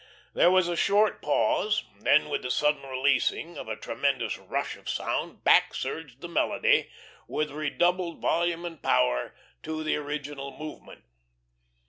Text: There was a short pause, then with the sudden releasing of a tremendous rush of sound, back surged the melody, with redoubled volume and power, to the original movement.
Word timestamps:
There 0.33 0.49
was 0.49 0.67
a 0.67 0.75
short 0.75 1.21
pause, 1.21 1.83
then 1.99 2.27
with 2.29 2.41
the 2.41 2.49
sudden 2.49 2.81
releasing 2.89 3.55
of 3.55 3.67
a 3.67 3.75
tremendous 3.75 4.35
rush 4.39 4.75
of 4.75 4.89
sound, 4.89 5.43
back 5.43 5.75
surged 5.75 6.21
the 6.21 6.27
melody, 6.27 6.89
with 7.27 7.51
redoubled 7.51 8.17
volume 8.17 8.65
and 8.65 8.81
power, 8.81 9.35
to 9.61 9.83
the 9.83 9.97
original 9.97 10.57
movement. 10.57 11.03